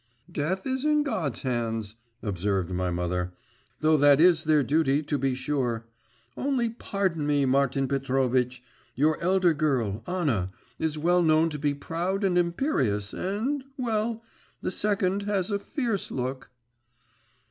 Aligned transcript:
'Death 0.31 0.65
is 0.65 0.83
in 0.83 1.03
God's 1.03 1.43
hands,' 1.43 1.93
observed 2.23 2.71
my 2.71 2.89
mother; 2.89 3.33
'though 3.81 3.97
that 3.97 4.19
is 4.19 4.45
their 4.45 4.63
duty, 4.63 5.03
to 5.03 5.15
be 5.19 5.35
sure. 5.35 5.85
Only 6.35 6.69
pardon 6.69 7.27
me, 7.27 7.45
Martin 7.45 7.87
Petrovitch; 7.87 8.63
your 8.95 9.21
elder 9.21 9.53
girl, 9.53 10.01
Anna, 10.07 10.49
is 10.79 10.97
well 10.97 11.21
known 11.21 11.51
to 11.51 11.59
be 11.59 11.75
proud 11.75 12.23
and 12.23 12.35
imperious, 12.35 13.13
and 13.13 13.63
well 13.77 14.23
the 14.61 14.71
second 14.71 15.21
has 15.29 15.51
a 15.51 15.59
fierce 15.59 16.09
look. 16.09 16.49